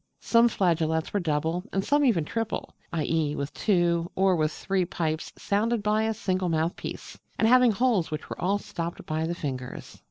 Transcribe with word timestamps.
Some 0.19 0.49
flageolets 0.49 1.13
were 1.13 1.19
double, 1.19 1.63
and 1.71 1.85
some 1.85 2.03
even 2.03 2.25
triple, 2.25 2.73
i.e., 2.91 3.35
with 3.35 3.53
two, 3.53 4.09
or 4.15 4.35
with 4.35 4.51
three, 4.51 4.83
pipes, 4.83 5.31
sounded 5.37 5.83
by 5.83 6.05
a 6.05 6.13
single 6.15 6.49
mouthpiece, 6.49 7.19
and 7.37 7.47
having 7.47 7.71
holes 7.71 8.09
which 8.09 8.27
were 8.27 8.41
all 8.41 8.57
stopped 8.57 9.05
by 9.05 9.27
the 9.27 9.35
fingers. 9.35 9.99